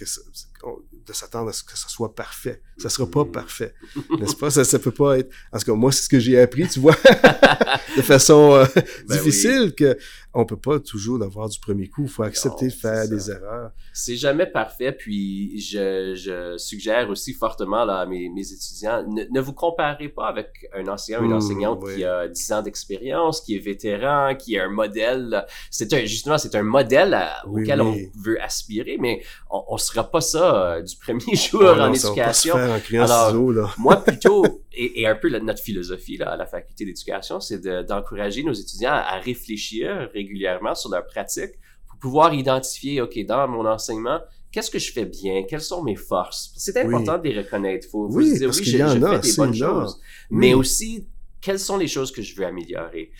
[1.05, 2.61] de s'attendre à ce que ça soit parfait.
[2.77, 3.73] Ça sera pas parfait,
[4.19, 4.49] n'est-ce pas?
[4.49, 5.29] Ça, ça peut pas être...
[5.51, 6.95] En tout cas, moi, c'est ce que j'ai appris, tu vois,
[7.97, 8.65] de façon euh,
[9.07, 9.97] Ben difficile, que
[10.33, 12.03] on peut pas toujours l'avoir du premier coup.
[12.03, 13.71] Il faut accepter Non, de faire des erreurs.
[13.93, 19.23] C'est jamais parfait, puis je, je suggère aussi fortement là, à mes, mes étudiants, ne,
[19.31, 21.95] ne vous comparez pas avec un enseignant ou une Mmh, enseignante oui.
[21.97, 25.45] qui a 10 ans d'expérience, qui est vétéran, qui est un modèle.
[25.69, 28.11] C'est un, justement, c'est un modèle à- Oui, auquel oui.
[28.15, 31.93] on veut aspirer, mais on, on sera pas ça euh, du premier jour en non,
[31.95, 32.55] ça va pas se éducation.
[32.55, 33.73] faire en criant Alors, ciseaux, là.
[33.77, 37.59] Moi, plutôt, et, et un peu la- notre philosophie là, à la faculté d'éducation, c'est
[37.59, 41.51] de- d'encourager nos étudiants à, à réfléchir régulièrement sur leur pratique
[41.87, 44.19] pour pouvoir identifier, OK, dans mon enseignement,
[44.51, 45.43] qu'est-ce que je fais bien?
[45.43, 46.51] Quelles sont mes forces?
[46.57, 47.87] C'est important de les reconnaître.
[47.87, 49.35] Il faut, faut Oui, se dire, parce oui, je, y en je a, fais des
[49.37, 49.99] bonnes choses.
[50.29, 50.37] Oui.
[50.37, 51.07] Mais aussi,
[51.41, 53.11] quelles sont les choses que je veux améliorer?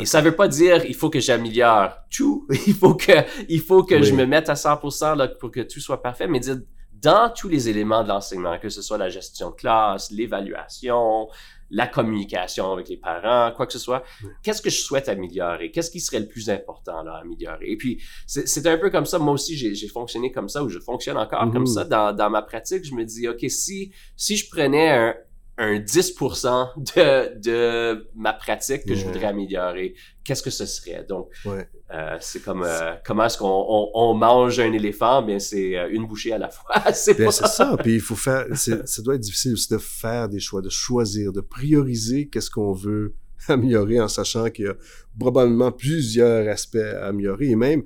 [0.00, 2.46] Et ça veut pas dire il faut que j'améliore tout.
[2.66, 3.12] Il faut que
[3.48, 4.04] il faut que Oui.
[4.04, 6.26] je me mette à 100% là, pour que tout soit parfait.
[6.28, 6.58] Mais dire
[7.00, 11.28] dans tous les éléments de l'enseignement, que ce soit la gestion de classe, l'évaluation,
[11.70, 14.02] la communication avec les parents, quoi que ce soit,
[14.42, 15.70] qu'est-ce que je souhaite améliorer?
[15.70, 17.70] Qu'est-ce qui serait le plus important là, à améliorer?
[17.70, 19.18] Et puis, c'est un peu comme ça.
[19.18, 22.42] Moi aussi, j'ai fonctionné comme ça ou je fonctionne encore comme ça dans, dans ma
[22.42, 22.84] pratique.
[22.84, 25.14] Je me dis, OK, si, si je prenais un,
[25.58, 29.94] un 10% de, de ma pratique que je voudrais améliorer,
[30.24, 31.04] qu'est-ce que ce serait?
[31.08, 31.68] Donc, Ouais.
[31.92, 35.20] euh, c'est comme euh, comment est-ce qu'on on, on mange un éléphant?
[35.22, 36.74] Bien, c'est euh, une bouchée à la fois.
[36.92, 37.76] c'est Bien, pas ça.
[37.82, 40.70] Puis il faut faire, c'est- ça doit être difficile aussi de faire des choix, de
[40.70, 43.14] choisir, de prioriser qu'est-ce qu'on veut
[43.48, 44.76] améliorer en sachant qu'il y a
[45.18, 47.82] probablement plusieurs aspects à améliorer et même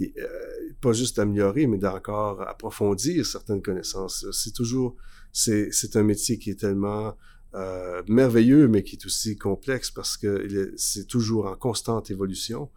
[0.00, 0.26] et, euh,
[0.80, 4.26] pas juste améliorer, mais d'encore approfondir certaines connaissances.
[4.32, 4.96] C'est toujours,
[5.32, 7.14] c'est, c'est un métier qui est tellement
[7.54, 12.70] euh, merveilleux, mais qui est aussi complexe parce que c'est toujours en constante évolution.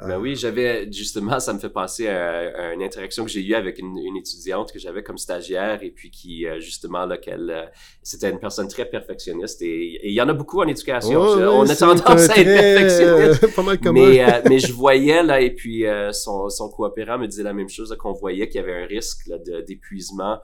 [0.00, 3.44] Ben Euh, oui, j'avais justement, ça me fait penser à, à une interaction que j'ai
[3.44, 7.16] eue avec une, une étudiante que j'avais comme stagiaire et puis qui euh, justement là
[7.18, 7.64] qu'elle euh,
[8.04, 11.20] c'était une personne très perfectionniste et et il y en a beaucoup en éducation.
[11.20, 13.44] oh, oui, on a tendance à être perfectionniste.
[13.44, 14.08] euh, pas mal commun.
[14.08, 17.52] Mais, euh, mais je voyais là, et puis euh, son, son coopérant me disait la
[17.52, 19.28] même chose, qu'on voyait qu'il y avait un risque
[19.66, 20.38] d'épuisement.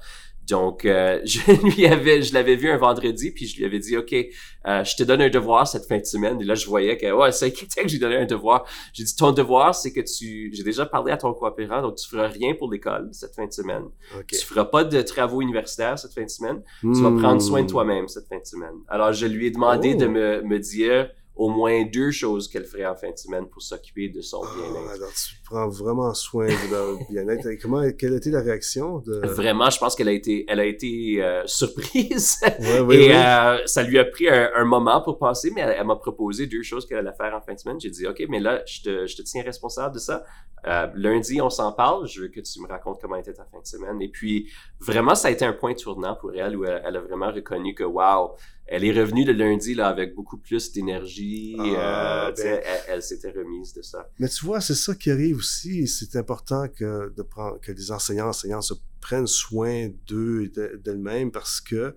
[0.48, 1.40] Donc, euh, je
[1.74, 4.96] lui avais, je l'avais vu un vendredi, puis je lui avais dit, OK, euh, je
[4.96, 6.40] te donne un devoir cette fin de semaine.
[6.40, 8.64] Et là, je voyais que, ouais, c'est inquiétant que j'ai donné un devoir.
[8.92, 12.08] J'ai dit, ton devoir, c'est que tu, j'ai déjà parlé à ton coopérant, donc tu
[12.08, 13.84] feras rien pour l'école cette fin de semaine.
[14.18, 14.26] Ok.
[14.28, 16.62] Tu feras pas de travaux universitaires cette fin de semaine.
[16.80, 17.68] Tu vas prendre soin de Hmm.
[17.68, 18.74] toi-même cette fin de semaine.
[18.88, 20.00] Alors, je lui ai demandé Oh.
[20.00, 23.60] de me, me dire au moins deux choses qu'elle ferait en fin de semaine pour
[23.60, 24.90] s'occuper de son Ah, bien-être.
[24.92, 27.46] alors tu prends vraiment soin de leur bien-être.
[27.48, 29.26] Et comment, quelle a été la réaction de...
[29.26, 32.38] Vraiment, je pense qu'elle a été, elle a été euh, surprise.
[32.86, 35.86] Ouais, Et euh, ça lui a pris un, un moment pour penser, mais elle, elle
[35.86, 37.80] m'a proposé deux choses qu'elle allait faire en fin de semaine.
[37.80, 40.24] J'ai dit, OK, mais là, je te, je te tiens responsable de ça.
[40.66, 42.06] Euh, lundi, on s'en parle.
[42.06, 44.00] Je veux que tu me racontes comment était ta fin de semaine.
[44.00, 47.00] Et puis, vraiment, ça a été un point tournant pour elle où elle, elle a
[47.00, 48.30] vraiment reconnu que, wow,
[48.66, 51.56] elle est revenue le lundi là, avec beaucoup plus d'énergie.
[51.58, 52.60] Ah, euh, ben.
[52.64, 54.08] elle, elle s'était remise de ça.
[54.18, 55.86] Mais tu vois, c'est ça qui arrive aussi.
[55.86, 60.80] C'est important que, de prendre, que les enseignants, enseignants se prennent soin d'eux et de-
[60.82, 61.94] d'elles-mêmes parce que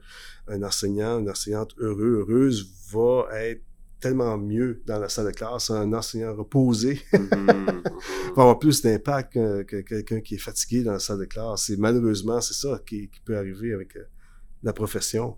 [0.47, 3.61] un enseignant, une enseignante heureux, heureuse va être
[3.99, 5.69] tellement mieux dans la salle de classe.
[5.71, 7.81] Un enseignant reposé Mhm, mhm.
[8.35, 11.69] va avoir plus d'impact que, que quelqu'un qui est fatigué dans la salle de classe.
[11.69, 14.03] Et malheureusement, c'est ça qui, qui peut arriver avec euh,
[14.63, 15.37] la profession.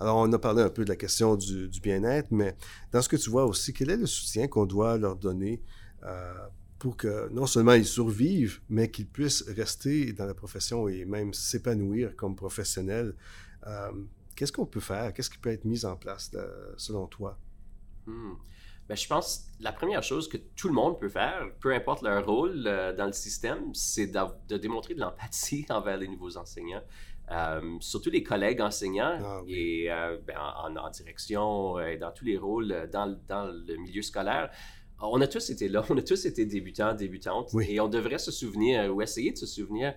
[0.00, 2.54] Alors, on a parlé un peu de la question du, bien-être, mais
[2.92, 5.62] dans ce que tu vois aussi, quel est le soutien qu'on doit leur donner
[6.04, 6.34] euh,
[6.78, 11.32] pour que non seulement ils survivent, mais qu'ils puissent rester dans la profession et même
[11.32, 13.14] s'épanouir comme professionnels?
[13.66, 13.90] Euh,
[14.36, 15.14] Qu'est-ce qu'on peut faire?
[15.14, 17.38] Qu'est-ce qui peut être mis en place, là, selon toi?
[18.04, 18.34] Hmm.
[18.86, 22.24] Ben, je pense la première chose que tout le monde peut faire, peu importe leur
[22.24, 26.82] rôle euh, dans le système, c'est de démontrer de l'empathie envers les nouveaux enseignants.
[27.32, 29.52] Euh, surtout les collègues enseignants Ah oui.
[29.52, 33.46] et euh, ben, en, en direction euh, et dans tous les rôles dans, le- dans
[33.46, 34.48] le milieu scolaire.
[35.00, 37.66] On a tous été là, on a tous été débutants, débutantes, Oui.
[37.68, 39.94] et on devrait se souvenir ou essayer de se souvenir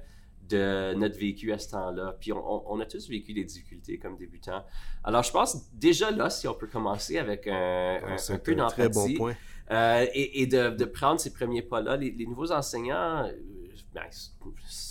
[0.49, 2.17] de notre vécu à ce temps-là.
[2.19, 4.65] Puis on, a tous vécu des difficultés comme débutants.
[5.03, 8.67] Alors je pense déjà là, si on peut commencer avec un, un- Ah, peu un
[8.67, 9.35] très bon d'empathie, point.
[9.69, 11.95] euh, et, et de, de prendre ces premiers pas-là.
[11.97, 13.29] Les, les nouveaux enseignants,
[13.93, 14.03] ben,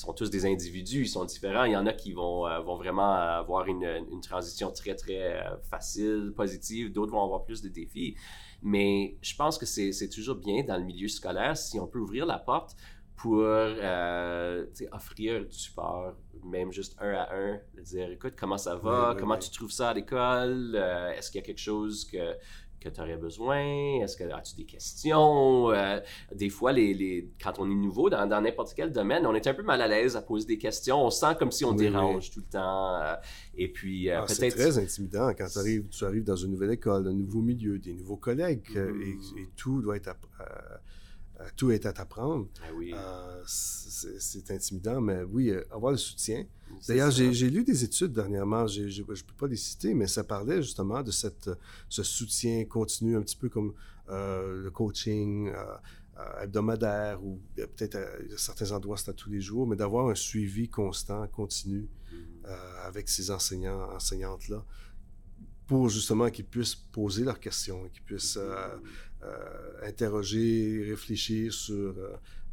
[0.08, 1.64] sont tous des individus, ils sont différents.
[1.64, 5.34] Il y en a qui vont, euh, vont vraiment avoir une, une transition très, très
[5.34, 6.92] euh, facile, positive.
[6.92, 8.16] D'autres vont avoir plus de défis.
[8.62, 12.24] Mais je pense que c'est toujours bien dans le milieu scolaire si on peut ouvrir
[12.26, 12.74] la porte
[13.16, 16.12] pour euh, offrir du support,
[16.44, 19.40] même juste un à un, de dire écoute, comment ça va, Oui, oui, comment oui.
[19.40, 22.34] tu trouves ça à l'école, Euh, est-ce qu'il y a quelque chose que,
[22.80, 24.00] que tu aurais besoin?
[24.02, 25.70] Est-ce que as-tu des questions?
[25.70, 26.00] Euh,
[26.34, 29.54] des fois, les, les, quand on est nouveau dans n'importe quel domaine, on est un
[29.54, 31.04] peu mal à l'aise à poser des questions.
[31.04, 32.96] On sent comme si on dérange tout le temps.
[32.96, 33.14] Euh,
[33.56, 34.38] et puis, euh, ah, peut-être...
[34.38, 37.78] C'est très intimidant quand tu arrives, tu arrives dans une nouvelle école, un nouveau milieu,
[37.78, 40.10] des nouveaux collègues, et, et, tout doit être
[41.56, 42.48] tout est à t'apprendre.
[42.62, 42.92] Ah oui.
[42.92, 46.44] Euh, c'est intimidant, mais oui, avoir le soutien.
[46.86, 50.62] D'ailleurs, j'ai lu des études dernièrement, je ne peux pas les citer, mais ça parlait
[50.62, 51.50] justement de cette,
[51.88, 53.74] ce soutien continu, un petit peu comme
[54.08, 55.52] le coaching
[56.42, 60.68] hebdomadaire ou peut-être à, certains endroits c'est à tous les jours, mais d'avoir un suivi
[60.68, 62.50] constant, continu mm-hmm.
[62.84, 64.64] avec ces enseignants, enseignantes-là
[65.68, 68.78] pour justement qu'ils puissent poser leurs questions, qu'ils puissent euh,
[69.82, 71.94] interroger, réfléchir sur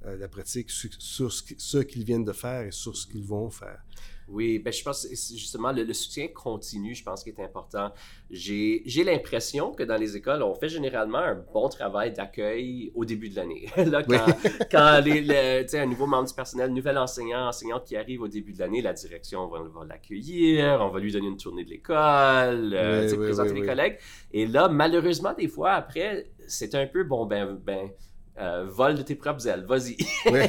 [0.05, 3.49] euh, euh, la pratique, sur, ce qu'ils viennent de faire et sur ce qu'ils vont
[3.49, 3.81] faire.
[4.27, 7.93] Oui, ben je pense justement le, soutien continu, je pense qu'il est important.
[8.31, 13.29] J'ai l'impression que dans les écoles, on fait généralement un bon travail d'accueil au début
[13.29, 13.69] de l'année.
[13.77, 14.25] Là, quand,
[14.71, 18.59] quand les, un nouveau membre du personnel, nouvel enseignant, enseignante qui arrive au début de
[18.59, 22.75] l'année, la direction va, l'accueillir, on va lui donner une tournée de l'école,
[23.15, 23.99] présenter les collègues.
[24.31, 27.91] Et là, malheureusement, des fois, après, c'est un peu bon, ben, ben
[28.37, 29.97] euh, vol de tes propres ailes, vas-y.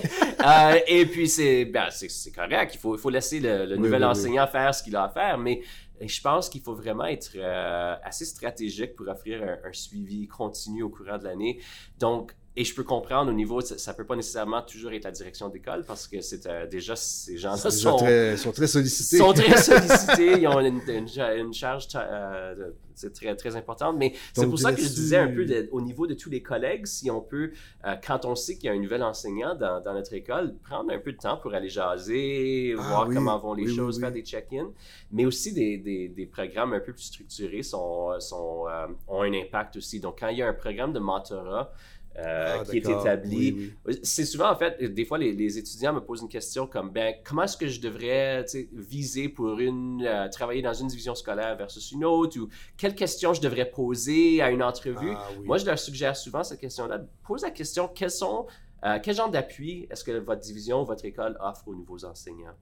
[0.47, 4.47] Euh, et puis c'est ben, c'est correct, il faut, il faut laisser le, nouvel enseignant
[4.47, 5.61] faire ce qu'il a à faire, mais
[6.01, 10.85] je pense qu'il faut vraiment être euh, assez stratégique pour offrir un, un, suivi continu
[10.85, 11.61] au courant de l'année.
[11.99, 15.11] Donc, et je peux comprendre au niveau, ça, ne peut pas nécessairement toujours être la
[15.11, 19.19] direction d'école parce que c'est euh, déjà ces gens-là sont, très, sont très sollicités.
[19.19, 23.97] Sont très sollicités, ils ont une, une, charge euh, c'est très très importante.
[23.99, 26.87] Mais c'est pour ça que je disais un peu au niveau de tous les collègues,
[26.87, 27.53] si on peut,
[27.85, 30.91] euh, quand on sait qu'il y a un nouvel enseignant dans, dans, notre école, prendre
[30.91, 34.23] un peu de temps pour aller jaser, ah voir comment vont les choses, faire des
[34.23, 34.71] check-ins,
[35.13, 38.65] mais aussi des, des, des, programmes un peu plus structurés sont, sont
[39.09, 40.01] ont un impact aussi.
[40.01, 41.71] Donc quand il y a un programme de mentorat
[42.19, 43.73] euh, ah, qui est établi.
[44.03, 47.43] C'est souvent, en fait, des fois, les, étudiants me posent une question comme, ben, comment
[47.43, 52.05] est-ce que je devrais viser pour une, euh, travailler dans une division scolaire versus une
[52.05, 55.13] autre, ou quelles questions je devrais poser à une entrevue?
[55.15, 57.01] Ah, Moi, je leur suggère souvent cette question-là.
[57.27, 58.47] Pose la question, quels sont,
[58.85, 62.57] euh, quel genre d'appui est-ce que votre division, votre école offre aux nouveaux enseignants?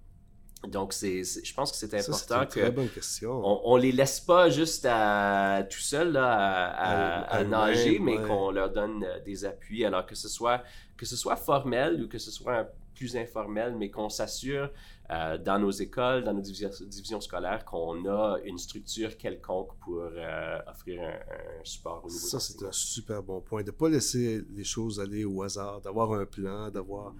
[0.68, 5.78] Donc, c'est, je pense que c'est important que On, les laisse pas juste à, tout
[5.78, 9.84] seul à, nager, mais qu'on leur donne euh, des appuis.
[9.84, 10.62] Alors que ce soit
[10.96, 14.70] que ce soit formel ou que ce soit plus informel, mais qu'on s'assure
[15.10, 20.58] euh, dans nos écoles, dans nos divisions, scolaires, qu'on a une structure quelconque pour euh,
[20.66, 22.26] offrir un, support au niveau.
[22.26, 23.62] Ça, c'est un super bon point.
[23.62, 27.14] De ne pas laisser les choses aller au hasard, d'avoir un plan, d'avoir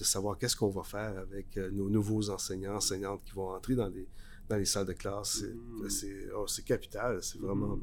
[0.00, 3.74] de savoir qu'est-ce qu'on va faire avec euh, nos nouveaux enseignants, enseignantes qui vont entrer
[3.74, 4.08] dans les,
[4.50, 5.44] dans les salles de classe.
[5.88, 6.32] C'est mm.
[6.36, 7.78] oh, capital, c'est vraiment...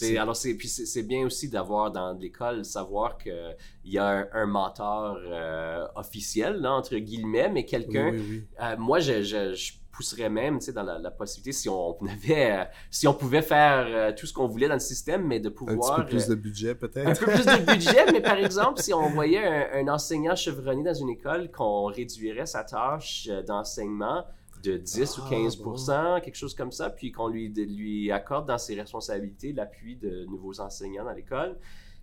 [0.00, 0.16] Mm.
[0.18, 5.86] Alors, puis c'est bien aussi d'avoir dans l'école, savoir qu'il y a un, mentor euh,
[5.96, 8.14] officiel, là, entre guillemets, mais quelqu'un...
[8.14, 13.06] Euh, moi, je, je, pousserais même, tu sais, dans la, possibilité, si on, avait, si
[13.08, 16.00] on pouvait faire tout ce qu'on voulait dans le système, mais de pouvoir...
[16.00, 17.08] Un petit peu plus de budget, peut-être.
[17.08, 20.84] Un peu plus de budget, mais par exemple, si on voyait un, un enseignant chevronné
[20.84, 24.24] dans une école, qu'on réduirait sa tâche d'enseignement
[24.62, 28.58] de 10 ou 15 ah, quelque chose comme ça, puis qu'on lui, lui accorde dans
[28.58, 31.56] ses responsabilités l'appui de nouveaux enseignants dans l'école.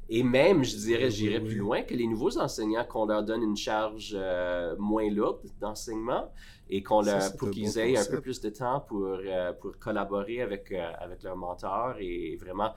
[0.09, 3.57] Et même, je dirais, j'irais plus loin, que les nouveaux enseignants, qu'on leur donne une
[3.57, 6.31] charge euh, moins lourde d'enseignement
[6.69, 10.41] et qu'on leur, pour qu'ils aient un peu plus de temps pour, euh, pour collaborer
[10.41, 12.73] avec, euh, avec leur mentor et vraiment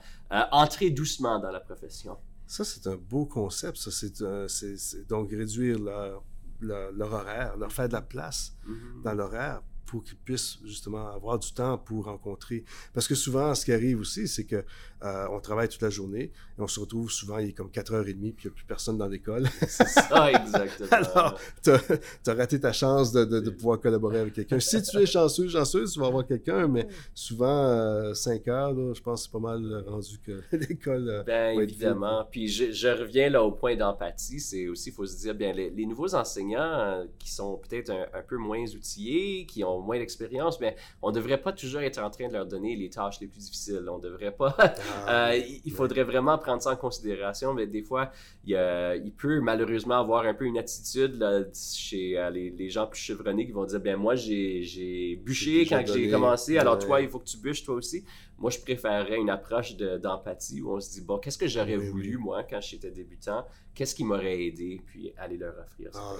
[0.51, 2.17] entrer doucement dans la profession.
[2.47, 3.77] Ça, c'est un beau concept.
[3.77, 6.23] Ça, c'est, donc réduire leur,
[6.59, 9.03] leur, horaire, leur faire de la place mm-hmm.
[9.03, 12.63] dans l'horaire pour qu'ils puissent justement avoir du temps pour rencontrer.
[12.93, 14.63] Parce que souvent, ce qui arrive aussi, c'est que
[15.03, 18.33] euh, on travaille toute la journée et on se retrouve souvent, il est comme 4h30
[18.33, 19.47] puis il n'y a plus personne dans l'école.
[19.67, 20.89] C'est ça, exactement.
[20.91, 24.59] Alors, tu as, raté ta chance de, de, pouvoir collaborer avec quelqu'un.
[24.59, 28.93] Si tu es chanceux, chanceux, tu vas avoir quelqu'un, mais souvent, 5 euh, heures, là,
[28.93, 31.09] je pense que c'est pas mal rendu que l'école.
[31.09, 32.27] Euh, ben, évidemment.
[32.29, 34.39] Puis je, je, reviens là au point d'empathie.
[34.39, 38.21] C'est aussi, il faut se dire, bien, les, nouveaux enseignants qui sont peut-être un, un,
[38.21, 42.09] peu moins outillés, qui ont moins d'expérience, mais on ne devrait pas toujours être en
[42.11, 43.83] train de leur donner les tâches les plus difficiles.
[43.89, 44.55] On devrait pas.
[45.07, 48.11] Ah, euh, il faudrait vraiment prendre ça en considération, mais des fois,
[48.45, 48.57] il,
[49.03, 53.45] il peut malheureusement avoir un peu une attitude là, chez euh, les, gens plus chevronnés
[53.45, 57.25] qui vont dire ben moi j'ai bûché quand j'ai commencé, alors toi il faut que
[57.25, 58.03] tu bûches toi aussi.
[58.37, 62.17] Moi je préférerais une approche d'empathie où on se dit bon qu'est-ce que j'aurais voulu
[62.17, 66.01] moi quand j'étais débutant, qu'est-ce qui m'aurait aidé, puis aller leur offrir ça.
[66.01, 66.19] Ah,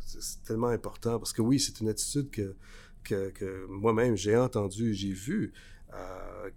[0.00, 2.54] c'est tellement important parce que oui c'est une attitude que
[3.04, 5.52] que, que moi-même j'ai entendu, j'ai vu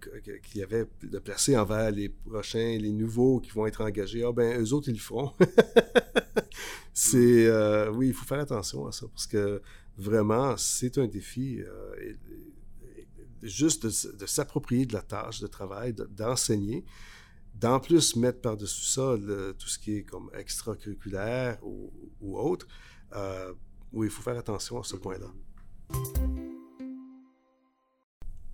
[0.00, 4.24] qu'il y avait de placer envers les prochains, les nouveaux qui vont être engagés.
[4.24, 5.32] Ah ben, eux autres, ils le feront.
[6.92, 7.50] c'est,
[7.90, 9.62] oui, il faut faire attention à ça parce que
[9.96, 11.60] vraiment, c'est un défi.
[13.42, 16.84] juste de, s'approprier de la tâche de travail, d'enseigner,
[17.54, 19.16] d'en plus mettre par-dessus ça
[19.58, 22.66] tout ce qui est comme extracurriculaire ou, ou autre.
[23.92, 25.32] oui, il faut faire attention à ce point-là.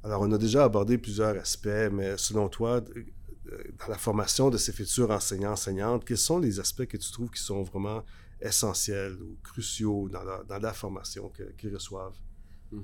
[0.05, 4.71] Alors, on a déjà abordé plusieurs aspects, mais selon toi, dans la formation de ces
[4.71, 8.05] futurs enseignants-enseignantes, quels sont les aspects que tu trouves qui sont vraiment
[8.39, 12.17] essentiels ou cruciaux dans la, formation qu'ils reçoivent?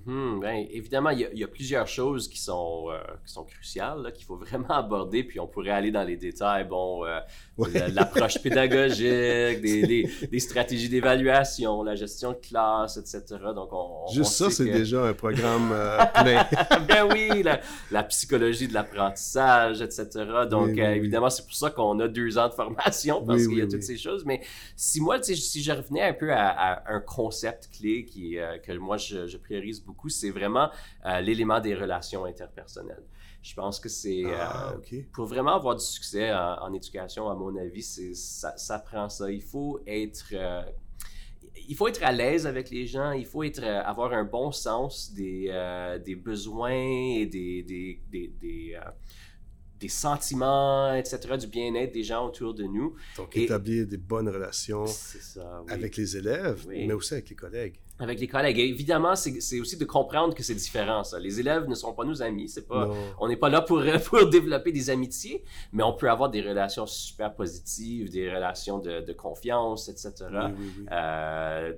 [0.06, 4.36] Ben, évidemment, il y, a, plusieurs choses qui sont, euh, qui sont cruciales, qu'il faut
[4.50, 7.20] vraiment aborder, puis on pourrait aller dans les détails, bon, euh,
[7.92, 13.22] l'approche pédagogique, des, des, stratégies d'évaluation, la gestion de classe, etc.
[13.54, 16.46] Donc, on, Juste ça, c'est déjà un programme euh, plein.
[16.86, 17.42] ben oui,
[17.90, 20.08] la, psychologie de l'apprentissage, etc.
[20.48, 23.66] Donc, évidemment, c'est pour ça qu'on a deux ans de formation, parce qu'il y a
[23.66, 24.24] toutes ces choses.
[24.24, 24.40] Mais
[24.76, 29.26] si moi, si je revenais un peu à, un concept clé qui, que moi, je,
[29.26, 30.70] je priorise beaucoup, c'est vraiment
[31.06, 33.04] euh, l'élément des relations interpersonnelles.
[33.42, 37.56] Je pense que c'est ah, euh, pour vraiment avoir du succès en, éducation, à mon
[37.56, 39.30] avis, c'est ça, ça, prend ça.
[39.30, 40.62] Il faut être euh,
[41.68, 45.12] il faut être à l'aise avec les gens, il faut être, avoir un bon sens
[45.12, 45.46] des,
[46.04, 48.76] des besoins et des, des, des, des
[49.88, 52.94] sentiments, etc., du bien-être des gens autour de nous.
[53.16, 54.84] Donc, établir des bonnes relations
[55.68, 57.80] avec les élèves, mais aussi avec les collègues.
[57.98, 58.58] Avec les collègues.
[58.58, 61.18] évidemment, c'est aussi de comprendre que c'est différent, ça.
[61.18, 62.48] Les élèves ne sont pas nos amis.
[62.48, 66.30] C'est pas, on n'est pas là pour, pour développer des amitiés, mais on peut avoir
[66.30, 70.12] des relations super positives, des relations de, confiance, etc.
[70.90, 71.72] Euh,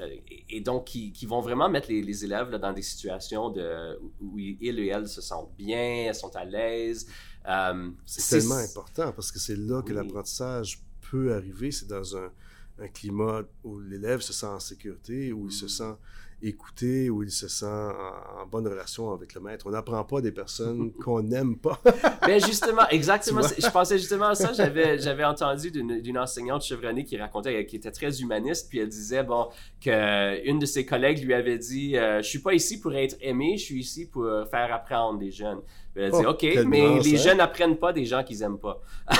[0.00, 0.08] euh,
[0.48, 3.98] et donc qui, qui, vont vraiment mettre les, les élèves là, dans des situations de,
[4.20, 7.06] où ils et elles se sentent bien, elles sont à l'aise,
[7.48, 11.70] euh, c'est tellement important parce que c'est là que l'apprentissage peut arriver.
[11.70, 12.30] C'est dans un,
[12.78, 15.68] un, climat où l'élève se sent en sécurité, où il se mm.
[15.68, 15.94] sent
[16.40, 19.66] écouté, où il se sent en, bonne relation avec le maître.
[19.66, 21.80] On n'apprend pas des personnes qu'on n'aime pas.
[22.26, 23.40] ben justement, exactement.
[23.42, 24.52] Je pensais justement à ça.
[24.58, 29.22] J'avais, j'avais entendu d'une, enseignante chevronnée qui racontait, qui était très humaniste, puis elle disait,
[29.22, 29.48] bon,
[29.80, 33.56] qu'une de ses collègues lui avait dit, euh, je suis pas ici pour être aimé,
[33.56, 35.60] je suis ici pour faire apprendre des jeunes.
[35.98, 38.80] Elle dit, oh, OK, mais les jeunes n'apprennent pas des gens qu'ils n'aiment pas.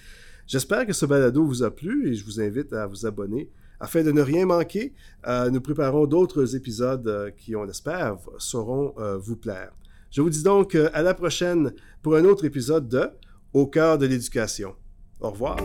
[0.47, 3.49] J'espère que ce balado vous a plu et je vous invite à vous abonner.
[3.81, 4.93] Afin de ne rien manquer,
[5.27, 9.73] euh, nous préparons d'autres épisodes euh, qui, on l'espère, sauront vous plaire.
[10.11, 13.11] Je vous dis donc à la prochaine pour un autre épisode de
[13.53, 14.75] Au cœur de l'éducation.
[15.21, 15.57] Au revoir.